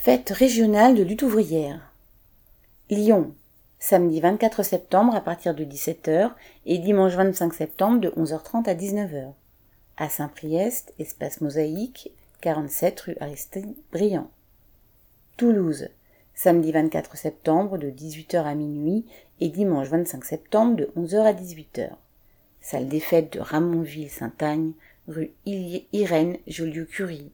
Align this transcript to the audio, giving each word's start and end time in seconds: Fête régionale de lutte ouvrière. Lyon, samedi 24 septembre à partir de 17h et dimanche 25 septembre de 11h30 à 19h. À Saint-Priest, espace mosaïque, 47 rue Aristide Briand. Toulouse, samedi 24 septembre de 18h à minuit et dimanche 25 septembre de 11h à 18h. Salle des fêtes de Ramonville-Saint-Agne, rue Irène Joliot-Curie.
Fête 0.00 0.30
régionale 0.30 0.94
de 0.94 1.02
lutte 1.02 1.24
ouvrière. 1.24 1.92
Lyon, 2.88 3.34
samedi 3.80 4.20
24 4.20 4.62
septembre 4.62 5.16
à 5.16 5.20
partir 5.20 5.56
de 5.56 5.64
17h 5.64 6.30
et 6.66 6.78
dimanche 6.78 7.14
25 7.14 7.52
septembre 7.52 8.00
de 8.00 8.10
11h30 8.10 8.68
à 8.68 8.74
19h. 8.76 9.32
À 9.96 10.08
Saint-Priest, 10.08 10.94
espace 11.00 11.40
mosaïque, 11.40 12.12
47 12.42 13.00
rue 13.00 13.16
Aristide 13.18 13.74
Briand. 13.90 14.30
Toulouse, 15.36 15.88
samedi 16.32 16.70
24 16.70 17.16
septembre 17.16 17.76
de 17.76 17.90
18h 17.90 18.44
à 18.44 18.54
minuit 18.54 19.04
et 19.40 19.48
dimanche 19.48 19.88
25 19.88 20.24
septembre 20.24 20.76
de 20.76 20.92
11h 20.96 21.22
à 21.22 21.32
18h. 21.32 21.90
Salle 22.60 22.86
des 22.86 23.00
fêtes 23.00 23.32
de 23.32 23.40
Ramonville-Saint-Agne, 23.40 24.74
rue 25.08 25.32
Irène 25.44 26.36
Joliot-Curie. 26.46 27.32